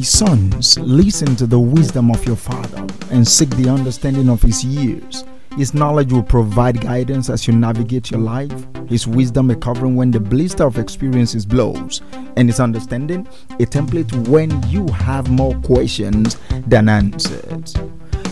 My 0.00 0.04
sons, 0.04 0.78
listen 0.78 1.36
to 1.36 1.46
the 1.46 1.60
wisdom 1.60 2.10
of 2.10 2.24
your 2.24 2.34
father 2.34 2.86
and 3.10 3.28
seek 3.28 3.50
the 3.50 3.68
understanding 3.68 4.30
of 4.30 4.40
his 4.40 4.64
years. 4.64 5.26
His 5.58 5.74
knowledge 5.74 6.10
will 6.10 6.22
provide 6.22 6.80
guidance 6.80 7.28
as 7.28 7.46
you 7.46 7.52
navigate 7.52 8.10
your 8.10 8.20
life. 8.20 8.66
His 8.88 9.06
wisdom 9.06 9.50
a 9.50 9.56
covering 9.56 9.96
when 9.96 10.10
the 10.10 10.18
blister 10.18 10.64
of 10.64 10.78
experiences 10.78 11.44
blows, 11.44 12.00
and 12.38 12.48
his 12.48 12.60
understanding 12.60 13.28
a 13.50 13.66
template 13.66 14.26
when 14.26 14.50
you 14.70 14.86
have 14.88 15.30
more 15.30 15.54
questions 15.56 16.38
than 16.66 16.88
answers. 16.88 17.74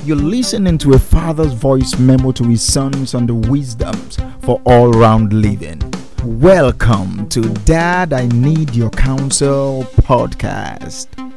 You're 0.04 0.16
listening 0.16 0.78
to 0.78 0.94
a 0.94 0.98
father's 0.98 1.52
voice 1.52 1.98
memo 1.98 2.32
to 2.32 2.44
his 2.44 2.62
sons 2.62 3.14
on 3.14 3.26
the 3.26 3.34
wisdoms 3.34 4.16
for 4.40 4.58
all 4.64 4.90
round 4.92 5.34
living. 5.34 5.82
Welcome 6.24 7.28
to 7.28 7.42
Dad, 7.66 8.14
I 8.14 8.26
Need 8.28 8.74
Your 8.74 8.88
Counsel 8.88 9.84
podcast. 9.96 11.27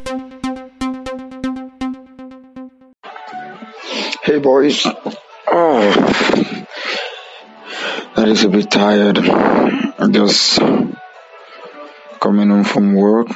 Hey 4.23 4.37
boys, 4.37 4.85
oh, 4.85 5.91
that 8.15 8.27
is 8.27 8.43
a 8.43 8.49
bit 8.49 8.69
tired. 8.69 9.17
I'm 9.17 10.13
just 10.13 10.59
coming 12.19 12.49
home 12.49 12.63
from 12.63 12.93
work. 12.93 13.29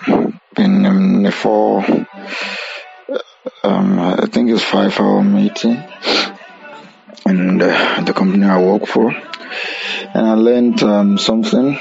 Been 0.54 0.86
in 0.86 1.26
a 1.26 1.32
four, 1.32 1.84
um, 3.64 4.00
I 4.00 4.28
think 4.28 4.52
it's 4.52 4.62
five 4.62 5.00
hour 5.00 5.24
meeting, 5.24 5.84
and 7.26 7.64
uh, 7.64 8.02
the 8.02 8.14
company 8.14 8.46
I 8.46 8.62
work 8.62 8.86
for, 8.86 9.10
and 9.10 10.27
I 10.27 10.34
learned 10.36 10.84
um, 10.84 11.18
something 11.18 11.80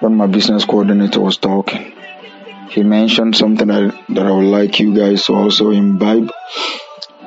when 0.00 0.16
my 0.16 0.26
business 0.26 0.66
coordinator 0.66 1.20
was 1.20 1.38
talking. 1.38 1.94
He 2.68 2.82
mentioned 2.82 3.34
something 3.36 3.68
that, 3.68 4.04
that 4.10 4.26
I 4.26 4.30
would 4.32 4.50
like 4.50 4.80
you 4.80 4.94
guys 4.94 5.24
to 5.26 5.32
also 5.32 5.70
imbibe 5.70 6.30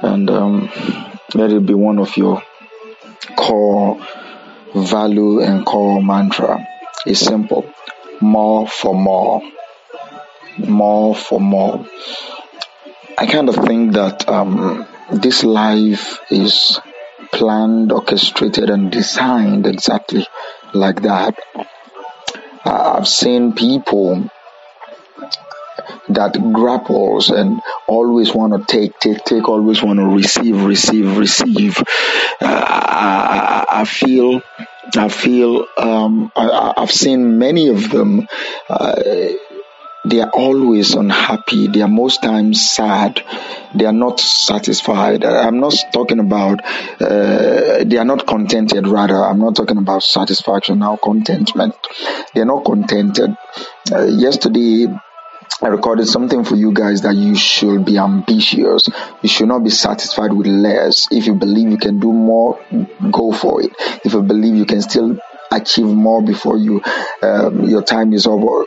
and 0.01 0.29
um, 0.29 0.69
let 1.33 1.51
it 1.51 1.65
be 1.65 1.73
one 1.73 1.99
of 1.99 2.15
your 2.17 2.41
core 3.35 3.99
value 4.75 5.41
and 5.41 5.65
core 5.65 6.01
mantra. 6.01 6.65
It's 7.05 7.19
simple 7.19 7.73
more 8.21 8.67
for 8.67 8.95
more. 8.95 9.41
More 10.57 11.15
for 11.15 11.39
more. 11.39 11.85
I 13.17 13.25
kind 13.27 13.49
of 13.49 13.55
think 13.55 13.93
that 13.93 14.27
um, 14.27 14.87
this 15.11 15.43
life 15.43 16.19
is 16.31 16.79
planned, 17.31 17.91
orchestrated, 17.91 18.69
and 18.69 18.91
designed 18.91 19.67
exactly 19.67 20.25
like 20.73 21.01
that. 21.03 21.37
I've 22.65 23.07
seen 23.07 23.53
people 23.53 24.29
that 26.17 26.33
grapples 26.51 27.29
and 27.29 27.61
always 27.87 28.33
want 28.33 28.53
to 28.53 28.65
take, 28.65 28.99
take, 28.99 29.23
take, 29.23 29.47
always 29.47 29.83
want 29.83 29.99
to 29.99 30.05
receive, 30.05 30.63
receive, 30.63 31.15
receive. 31.15 31.77
Uh, 31.77 31.83
I, 32.41 33.65
I, 33.69 33.85
feel, 33.85 34.41
I 34.95 35.09
feel, 35.09 35.67
um, 35.77 36.31
I, 36.35 36.73
have 36.77 36.91
seen 36.91 37.37
many 37.37 37.69
of 37.69 37.91
them. 37.91 38.27
Uh, 38.67 38.95
they 40.05 40.21
are 40.21 40.29
always 40.29 40.95
unhappy. 40.95 41.67
They 41.67 41.81
are 41.81 41.87
most 41.87 42.23
times 42.23 42.67
sad. 42.67 43.21
They 43.75 43.85
are 43.85 43.93
not 43.93 44.19
satisfied. 44.19 45.23
I'm 45.23 45.59
not 45.59 45.75
talking 45.93 46.19
about, 46.19 46.61
uh, 46.99 47.83
they 47.83 47.97
are 47.97 48.05
not 48.05 48.25
contented, 48.25 48.87
rather. 48.87 49.23
I'm 49.23 49.39
not 49.39 49.55
talking 49.55 49.77
about 49.77 50.01
satisfaction 50.01 50.81
or 50.81 50.97
contentment. 50.97 51.75
They 52.33 52.41
are 52.41 52.45
not 52.45 52.63
contented. 52.63 53.35
Uh, 53.91 54.05
yesterday, 54.05 54.87
I 55.61 55.67
recorded 55.67 56.07
something 56.07 56.43
for 56.43 56.55
you 56.55 56.71
guys 56.71 57.01
that 57.01 57.15
you 57.15 57.35
should 57.35 57.83
be 57.85 57.97
ambitious. 57.97 58.83
You 59.21 59.29
should 59.29 59.47
not 59.47 59.63
be 59.63 59.69
satisfied 59.69 60.31
with 60.33 60.47
less. 60.47 61.07
If 61.11 61.25
you 61.25 61.33
believe 61.33 61.71
you 61.71 61.77
can 61.77 61.99
do 61.99 62.13
more, 62.13 62.59
go 63.11 63.31
for 63.31 63.61
it. 63.63 63.71
If 64.05 64.13
you 64.13 64.21
believe 64.21 64.55
you 64.55 64.65
can 64.65 64.81
still 64.81 65.17
achieve 65.51 65.85
more 65.85 66.21
before 66.21 66.57
you 66.57 66.81
um, 67.21 67.63
your 67.69 67.81
time 67.81 68.13
is 68.13 68.27
over 68.27 68.65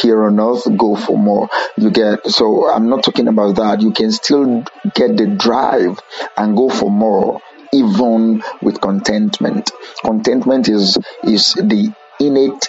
here 0.00 0.24
on 0.24 0.40
earth 0.40 0.66
go 0.76 0.96
for 0.96 1.18
more 1.18 1.48
you 1.76 1.90
get 1.90 2.26
so 2.26 2.70
i'm 2.70 2.88
not 2.88 3.04
talking 3.04 3.28
about 3.28 3.56
that 3.56 3.82
you 3.82 3.92
can 3.92 4.10
still 4.10 4.64
get 4.94 5.16
the 5.16 5.26
drive 5.26 5.98
and 6.36 6.56
go 6.56 6.70
for 6.70 6.90
more 6.90 7.42
even 7.72 8.42
with 8.62 8.80
contentment 8.80 9.70
contentment 10.02 10.68
is 10.68 10.96
is 11.24 11.52
the 11.54 11.92
innate 12.20 12.68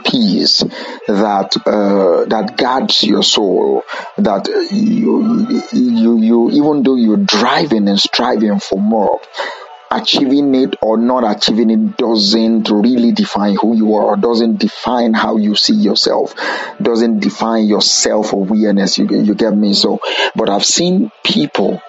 peace 0.00 0.60
that 1.08 1.56
uh, 1.66 2.24
that 2.26 2.54
guards 2.56 3.02
your 3.02 3.22
soul 3.22 3.82
that 4.18 4.48
you, 4.72 5.62
you 5.72 6.18
you 6.18 6.50
even 6.50 6.82
though 6.82 6.96
you're 6.96 7.16
driving 7.16 7.88
and 7.88 7.98
striving 7.98 8.60
for 8.60 8.80
more 8.80 9.20
achieving 9.90 10.54
it 10.54 10.76
or 10.82 10.96
not 10.96 11.22
achieving 11.24 11.70
it 11.70 11.96
doesn't 11.96 12.68
really 12.70 13.12
define 13.12 13.54
who 13.54 13.76
you 13.76 13.94
are 13.94 14.16
doesn't 14.16 14.58
define 14.58 15.14
how 15.14 15.36
you 15.36 15.54
see 15.54 15.74
yourself 15.74 16.34
doesn't 16.82 17.20
define 17.20 17.66
your 17.66 17.82
self-awareness 17.82 18.98
you, 18.98 19.06
you 19.08 19.34
get 19.34 19.56
me? 19.56 19.72
So 19.74 20.00
but 20.34 20.50
i've 20.50 20.64
seen 20.64 21.12
people 21.22 21.80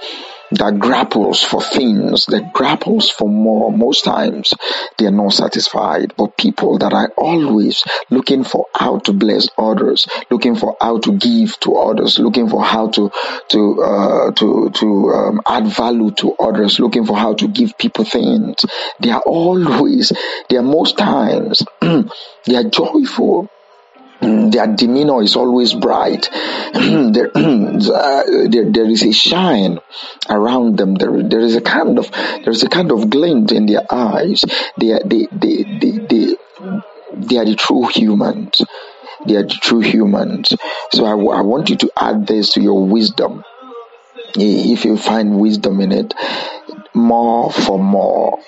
that 0.51 0.79
grapples 0.79 1.43
for 1.43 1.61
things, 1.61 2.25
that 2.27 2.51
grapples 2.53 3.09
for 3.09 3.27
more. 3.29 3.71
Most 3.71 4.03
times 4.03 4.53
they 4.97 5.05
are 5.05 5.11
not 5.11 5.33
satisfied, 5.33 6.13
but 6.17 6.37
people 6.37 6.77
that 6.79 6.93
are 6.93 7.11
always 7.17 7.83
looking 8.09 8.43
for 8.43 8.67
how 8.75 8.99
to 8.99 9.13
bless 9.13 9.47
others, 9.57 10.07
looking 10.29 10.55
for 10.55 10.77
how 10.79 10.99
to 10.99 11.17
give 11.17 11.59
to 11.61 11.75
others, 11.75 12.19
looking 12.19 12.49
for 12.49 12.63
how 12.63 12.89
to 12.89 13.11
to 13.49 13.81
uh, 13.81 14.31
to 14.31 14.69
to 14.71 15.09
um, 15.13 15.41
add 15.47 15.67
value 15.67 16.11
to 16.11 16.33
others, 16.35 16.79
looking 16.79 17.05
for 17.05 17.17
how 17.17 17.33
to 17.33 17.47
give 17.47 17.77
people 17.77 18.05
things. 18.05 18.57
They 18.99 19.11
are 19.11 19.23
always, 19.25 20.11
they 20.49 20.57
are 20.57 20.63
most 20.63 20.97
times, 20.97 21.63
they 21.81 22.55
are 22.55 22.63
joyful 22.69 23.49
their 24.21 24.67
demeanor 24.67 25.21
is 25.21 25.35
always 25.35 25.73
bright. 25.73 26.29
there, 26.73 27.31
uh, 27.35 28.23
there, 28.49 28.71
there 28.71 28.89
is 28.89 29.03
a 29.03 29.11
shine 29.11 29.79
around 30.29 30.77
them. 30.77 30.95
There, 30.95 31.23
there 31.23 31.41
is 31.41 31.55
a 31.55 31.61
kind 31.61 31.99
of 31.99 32.09
there 32.11 32.51
is 32.51 32.63
a 32.63 32.69
kind 32.69 32.91
of 32.91 33.09
glint 33.09 33.51
in 33.51 33.65
their 33.65 33.81
eyes. 33.91 34.43
They 34.77 34.91
are, 34.93 35.01
they, 35.05 35.27
they, 35.31 35.63
they, 35.63 35.91
they, 35.91 36.35
they 37.13 37.37
are 37.37 37.45
the 37.45 37.55
true 37.55 37.87
humans. 37.87 38.61
They 39.27 39.35
are 39.35 39.43
the 39.43 39.59
true 39.61 39.81
humans. 39.81 40.53
So 40.91 41.05
I, 41.05 41.11
I 41.11 41.41
want 41.41 41.69
you 41.69 41.77
to 41.77 41.91
add 41.97 42.27
this 42.27 42.53
to 42.53 42.61
your 42.61 42.85
wisdom. 42.85 43.43
If 44.35 44.85
you 44.85 44.97
find 44.97 45.39
wisdom 45.39 45.81
in 45.81 45.91
it, 45.91 46.13
more 46.93 47.51
for 47.51 47.79
more 47.79 48.39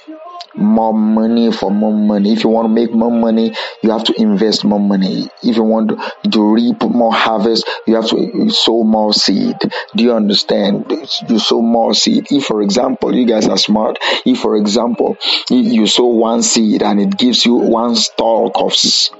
more 0.58 0.94
money 0.94 1.52
for 1.52 1.72
more 1.72 1.94
money. 1.94 2.34
If 2.34 2.44
you 2.44 2.50
want 2.50 2.66
to 2.66 2.74
make 2.74 2.94
more 2.94 3.12
money, 3.12 3.54
you 3.82 3.92
have 3.92 4.04
to 4.06 4.22
invest 4.22 4.66
more 4.66 4.80
money. 4.80 5.30
If 5.44 5.56
you 5.56 5.64
want 5.64 5.90
to, 5.90 6.38
reap 6.48 6.82
more 6.84 7.14
harvest, 7.14 7.70
you 7.86 7.96
have 7.96 8.08
to 8.10 8.50
sow 8.50 8.84
more 8.84 9.14
seed. 9.14 9.56
Do 9.96 10.04
you 10.04 10.14
understand? 10.14 10.86
You 11.28 11.40
sow 11.40 11.62
more 11.62 11.94
seed. 11.94 12.28
If, 12.32 12.46
for 12.46 12.62
example, 12.62 13.14
you 13.14 13.26
guys 13.26 13.48
are 13.48 13.58
smart, 13.58 13.98
if, 14.26 14.40
for 14.40 14.56
example, 14.56 15.18
you 15.50 15.88
sow 15.88 16.06
one 16.06 16.44
seed 16.44 16.84
and 16.84 17.00
it 17.00 17.18
gives 17.18 17.46
you 17.46 17.56
one 17.56 17.96
stalk 17.96 18.54
of, 18.56 18.74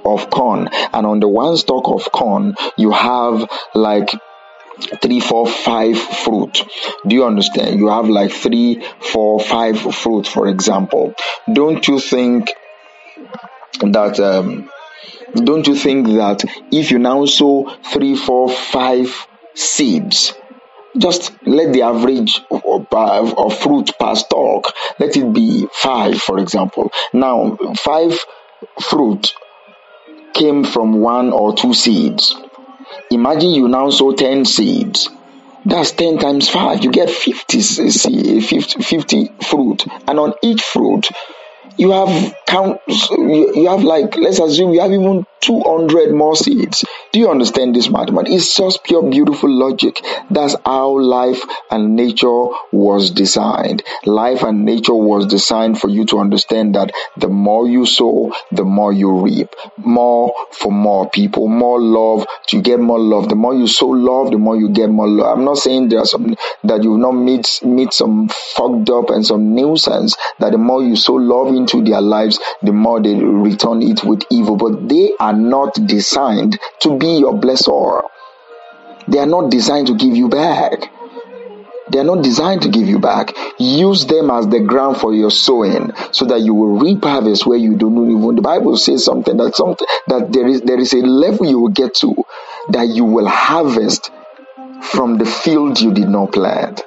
of 0.04 0.30
corn, 0.30 0.68
and 0.92 1.06
on 1.06 1.20
the 1.20 1.28
one 1.28 1.56
stalk 1.56 1.88
of 1.88 2.10
corn, 2.12 2.54
you 2.76 2.90
have 2.90 3.48
like 3.74 4.10
three 5.02 5.20
four 5.20 5.46
five 5.46 5.98
fruit. 5.98 6.64
Do 7.06 7.14
you 7.14 7.24
understand? 7.24 7.78
You 7.78 7.88
have 7.88 8.08
like 8.08 8.30
three 8.30 8.82
four 9.00 9.40
five 9.40 9.78
fruit 9.94 10.26
for 10.26 10.48
example. 10.48 11.14
Don't 11.52 11.86
you 11.88 12.00
think 12.00 12.52
that 13.80 14.18
um, 14.20 14.70
don't 15.34 15.66
you 15.66 15.76
think 15.76 16.06
that 16.08 16.44
if 16.72 16.90
you 16.90 16.98
now 16.98 17.24
sow 17.26 17.76
three 17.92 18.16
four 18.16 18.50
five 18.50 19.26
seeds 19.54 20.34
just 20.96 21.32
let 21.46 21.72
the 21.72 21.82
average 21.82 22.40
of, 22.50 22.86
of, 22.90 23.38
of 23.38 23.58
fruit 23.58 23.92
per 23.98 24.14
stalk 24.14 24.72
let 24.98 25.16
it 25.16 25.32
be 25.32 25.66
five 25.72 26.20
for 26.20 26.38
example. 26.38 26.90
Now 27.12 27.56
five 27.76 28.18
fruit 28.80 29.34
came 30.34 30.64
from 30.64 31.00
one 31.00 31.32
or 31.32 31.54
two 31.54 31.74
seeds 31.74 32.34
Imagine 33.10 33.50
you 33.50 33.68
now 33.68 33.90
sow 33.90 34.12
10 34.12 34.44
seeds. 34.44 35.08
That's 35.64 35.92
10 35.92 36.18
times 36.18 36.48
5. 36.48 36.84
You 36.84 36.90
get 36.90 37.10
50, 37.10 37.60
50, 37.60 38.40
50 38.40 39.26
fruit. 39.42 39.86
And 40.06 40.18
on 40.18 40.34
each 40.42 40.62
fruit, 40.62 41.08
you 41.76 41.92
have 41.92 42.34
count 42.48 42.80
you, 42.88 43.68
have 43.68 43.84
like 43.84 44.16
let's 44.16 44.38
assume 44.40 44.72
you 44.72 44.80
have 44.80 44.90
even 44.90 45.26
200 45.40 46.12
more 46.12 46.34
seeds. 46.34 46.84
Do 47.12 47.20
you 47.20 47.30
understand 47.30 47.74
this 47.74 47.88
mathematics? 47.88 48.34
It's 48.34 48.56
just 48.56 48.82
pure 48.84 49.08
beautiful 49.08 49.50
logic. 49.50 50.00
That's 50.30 50.56
how 50.64 50.98
life 50.98 51.42
and 51.70 51.94
nature 51.94 52.46
was 52.72 53.10
designed. 53.10 53.82
Life 54.04 54.42
and 54.42 54.64
nature 54.64 54.94
was 54.94 55.26
designed 55.26 55.80
for 55.80 55.88
you 55.88 56.04
to 56.06 56.18
understand 56.18 56.74
that 56.74 56.92
the 57.16 57.28
more 57.28 57.68
you 57.68 57.86
sow 57.86 58.32
the 58.50 58.64
more 58.64 58.92
you 58.92 59.20
reap. 59.20 59.54
More 59.76 60.34
for 60.52 60.72
more 60.72 61.08
people. 61.08 61.48
More 61.48 61.80
love. 61.80 62.26
To 62.48 62.60
get 62.60 62.80
more 62.80 62.98
love. 62.98 63.28
The 63.28 63.36
more 63.36 63.54
you 63.54 63.66
sow 63.66 63.88
love 63.88 64.30
the 64.30 64.38
more 64.38 64.56
you 64.56 64.70
get 64.70 64.90
more 64.90 65.08
love. 65.08 65.38
I'm 65.38 65.44
not 65.44 65.58
saying 65.58 65.88
there 65.88 66.00
are 66.00 66.06
some 66.06 66.34
that 66.64 66.82
you've 66.82 66.98
not 66.98 67.12
meet 67.12 67.60
meet 67.62 67.92
some 67.92 68.28
fucked 68.28 68.90
up 68.90 69.10
and 69.10 69.24
some 69.24 69.54
nuisance 69.54 70.16
that 70.40 70.52
the 70.52 70.58
more 70.58 70.82
you 70.82 70.96
sow 70.96 71.14
love 71.14 71.48
into 71.48 71.82
their 71.82 72.00
lives 72.00 72.37
the 72.62 72.72
more 72.72 73.00
they 73.00 73.14
return 73.14 73.82
it 73.82 74.02
with 74.04 74.22
evil 74.30 74.56
but 74.56 74.88
they 74.88 75.12
are 75.20 75.32
not 75.32 75.74
designed 75.86 76.58
to 76.80 76.98
be 76.98 77.18
your 77.18 77.34
blessor 77.34 78.02
they 79.06 79.18
are 79.18 79.26
not 79.26 79.50
designed 79.50 79.86
to 79.86 79.94
give 79.94 80.14
you 80.16 80.28
back 80.28 80.90
they 81.90 81.98
are 81.98 82.04
not 82.04 82.22
designed 82.22 82.62
to 82.62 82.68
give 82.68 82.86
you 82.86 82.98
back. 82.98 83.34
Use 83.58 84.06
them 84.06 84.30
as 84.30 84.46
the 84.48 84.60
ground 84.60 84.98
for 84.98 85.14
your 85.14 85.30
sowing 85.30 85.92
so 86.12 86.26
that 86.26 86.40
you 86.40 86.52
will 86.54 86.78
reap 86.78 87.02
harvest 87.04 87.46
where 87.46 87.58
you 87.58 87.76
don't 87.76 88.10
even 88.10 88.34
the 88.36 88.42
Bible 88.42 88.76
says 88.76 89.04
something 89.04 89.36
that 89.38 89.56
something 89.56 89.86
that 90.08 90.32
there 90.32 90.46
is 90.46 90.60
there 90.62 90.78
is 90.78 90.92
a 90.92 90.98
level 90.98 91.46
you 91.46 91.58
will 91.58 91.70
get 91.70 91.94
to 91.96 92.14
that 92.70 92.88
you 92.88 93.04
will 93.04 93.26
harvest 93.26 94.10
from 94.82 95.16
the 95.18 95.24
field 95.24 95.80
you 95.80 95.92
did 95.92 96.08
not 96.08 96.32
plant. 96.32 96.82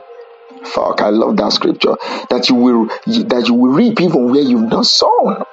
Fuck, 0.65 1.01
I 1.01 1.09
love 1.09 1.37
that 1.37 1.53
scripture. 1.53 1.95
That 2.29 2.49
you 2.49 2.55
will 2.55 2.85
that 2.85 3.45
you 3.47 3.53
will 3.53 3.73
reap 3.73 3.99
even 3.99 4.29
where 4.31 4.41
you've 4.41 4.69
not 4.69 4.85
sown. 4.85 5.43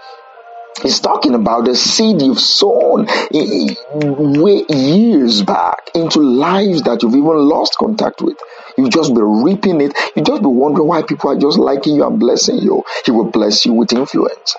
He's 0.83 1.01
talking 1.01 1.35
about 1.35 1.65
the 1.65 1.75
seed 1.75 2.23
you've 2.23 2.39
sown 2.39 3.09
way 3.33 4.65
years 4.69 5.43
back 5.43 5.91
into 5.95 6.21
lives 6.21 6.83
that 6.83 7.03
you've 7.03 7.15
even 7.17 7.49
lost 7.49 7.77
contact 7.77 8.21
with. 8.21 8.39
You 8.77 8.89
just 8.89 9.13
be 9.13 9.21
reaping 9.21 9.81
it. 9.81 9.93
You 10.15 10.23
just 10.23 10.43
be 10.43 10.49
wondering 10.49 10.87
why 10.87 11.03
people 11.03 11.31
are 11.31 11.39
just 11.39 11.59
liking 11.59 11.97
you 11.97 12.07
and 12.07 12.21
blessing 12.21 12.59
you. 12.59 12.85
He 13.05 13.11
will 13.11 13.31
bless 13.31 13.67
you 13.67 13.73
with 13.73 13.93
influence. 13.93 14.55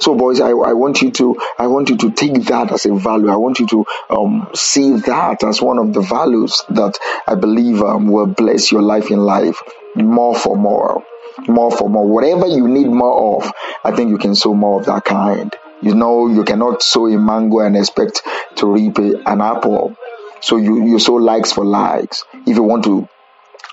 So, 0.00 0.14
boys, 0.14 0.40
I, 0.40 0.50
I 0.50 0.72
want 0.72 1.02
you 1.02 1.10
to 1.12 1.40
I 1.58 1.66
want 1.66 1.90
you 1.90 1.96
to 1.98 2.10
take 2.10 2.44
that 2.44 2.72
as 2.72 2.86
a 2.86 2.94
value. 2.94 3.28
I 3.28 3.36
want 3.36 3.60
you 3.60 3.66
to 3.68 3.86
um, 4.10 4.48
see 4.54 4.92
that 4.92 5.42
as 5.44 5.60
one 5.62 5.78
of 5.78 5.92
the 5.92 6.00
values 6.00 6.62
that 6.70 6.98
I 7.26 7.34
believe 7.34 7.82
um, 7.82 8.08
will 8.08 8.26
bless 8.26 8.72
your 8.72 8.82
life 8.82 9.10
in 9.10 9.18
life. 9.20 9.62
More 9.94 10.34
for 10.34 10.56
more 10.56 11.04
more 11.48 11.70
for 11.70 11.88
more. 11.88 12.06
Whatever 12.06 12.46
you 12.46 12.68
need 12.68 12.86
more 12.88 13.36
of, 13.36 13.52
I 13.82 13.94
think 13.94 14.10
you 14.10 14.18
can 14.18 14.34
sow 14.34 14.54
more 14.54 14.80
of 14.80 14.86
that 14.86 15.04
kind. 15.04 15.54
You 15.82 15.94
know, 15.94 16.28
you 16.28 16.44
cannot 16.44 16.82
sow 16.82 17.06
a 17.06 17.18
mango 17.18 17.60
and 17.60 17.76
expect 17.76 18.22
to 18.56 18.66
reap 18.66 18.98
an 18.98 19.40
apple. 19.40 19.96
So 20.40 20.56
you, 20.56 20.86
you 20.86 20.98
sow 20.98 21.14
likes 21.14 21.52
for 21.52 21.64
likes. 21.64 22.24
If 22.46 22.56
you 22.56 22.62
want 22.62 22.84
to 22.84 23.08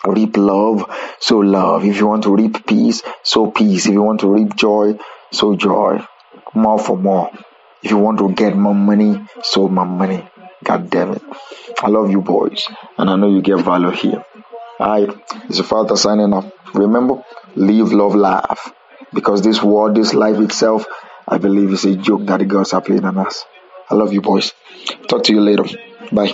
reap 0.06 0.38
love, 0.38 0.90
sow 1.20 1.38
love. 1.40 1.86
If 1.86 1.98
you 1.98 2.08
want 2.08 2.24
to 2.24 2.36
reap 2.36 2.66
peace, 2.66 3.04
sow 3.24 3.52
peace. 3.52 3.86
If 3.86 3.94
you 3.94 4.02
want 4.02 4.22
to 4.22 4.28
reap 4.28 4.56
joy, 4.56 4.98
sow 5.32 5.56
joy. 5.56 6.06
More 6.54 6.80
for 6.80 6.98
more. 6.98 7.32
If 7.84 7.92
you 7.92 7.98
want 7.98 8.20
to 8.20 8.32
get 8.34 8.56
more 8.56 8.76
money, 8.76 9.22
sow 9.44 9.68
more 9.68 9.86
money. 9.86 10.28
God 10.64 10.90
damn 10.90 11.14
it. 11.14 11.24
I 11.82 11.88
love 11.90 12.12
you 12.12 12.22
boys. 12.22 12.68
And 12.98 13.10
I 13.10 13.16
know 13.16 13.30
you 13.30 13.42
get 13.42 13.60
value 13.60 13.90
here. 13.90 14.24
Alright, 14.80 15.10
it's 15.50 15.60
a 15.60 15.64
father 15.64 15.96
signing 15.96 16.34
off. 16.34 16.52
Remember, 16.74 17.24
live, 17.56 17.92
love, 17.92 18.16
laugh. 18.16 18.72
Because 19.14 19.42
this 19.42 19.62
world, 19.62 19.96
this 19.96 20.14
life 20.14 20.38
itself, 20.40 20.86
I 21.28 21.38
believe 21.38 21.72
is 21.72 21.86
a 21.86 21.96
joke 21.96 22.26
that 22.28 22.40
the 22.40 22.46
gods 22.46 22.74
are 22.74 22.82
playing 22.82 23.06
on 23.06 23.18
us. 23.18 23.46
I 23.90 23.96
love 23.96 24.14
you, 24.14 24.22
boys. 24.22 24.54
Talk 25.08 25.24
to 25.26 25.34
you 25.34 25.42
later. 25.42 25.66
Bye. 26.12 26.34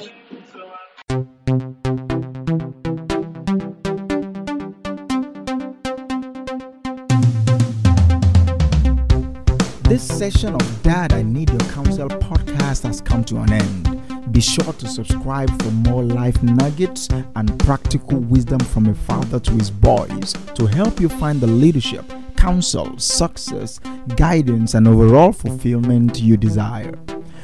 This 9.87 10.05
session 10.05 10.53
of 10.53 10.83
Dad, 10.83 11.13
I 11.13 11.21
Need 11.21 11.49
Your 11.49 11.71
Counsel 11.71 12.09
podcast 12.09 12.83
has 12.83 12.99
come 12.99 13.23
to 13.23 13.37
an 13.37 13.53
end. 13.53 14.33
Be 14.33 14.41
sure 14.41 14.73
to 14.73 14.85
subscribe 14.85 15.49
for 15.61 15.71
more 15.71 16.03
life 16.03 16.43
nuggets 16.43 17.07
and 17.37 17.57
practical 17.59 18.19
wisdom 18.19 18.59
from 18.59 18.87
a 18.87 18.93
father 18.93 19.39
to 19.39 19.51
his 19.51 19.71
boys 19.71 20.33
to 20.55 20.65
help 20.65 20.99
you 20.99 21.07
find 21.07 21.39
the 21.39 21.47
leadership, 21.47 22.03
counsel, 22.35 22.97
success, 22.97 23.79
guidance, 24.17 24.73
and 24.73 24.89
overall 24.89 25.31
fulfillment 25.31 26.19
you 26.19 26.35
desire. 26.35 26.93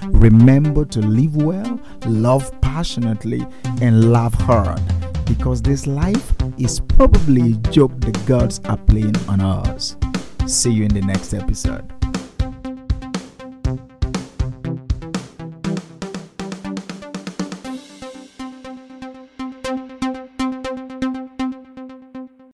Remember 0.08 0.84
to 0.84 1.00
live 1.00 1.38
well, 1.38 1.80
love 2.06 2.52
passionately, 2.60 3.48
and 3.82 4.12
love 4.12 4.34
hard 4.34 4.82
because 5.26 5.62
this 5.62 5.88
life 5.88 6.34
is 6.58 6.82
probably 6.82 7.54
a 7.54 7.56
joke 7.72 7.98
the 8.02 8.12
gods 8.26 8.60
are 8.66 8.76
playing 8.76 9.16
on 9.30 9.40
us. 9.40 9.96
See 10.46 10.74
you 10.74 10.84
in 10.84 10.94
the 10.94 11.00
next 11.00 11.34
episode. 11.34 12.03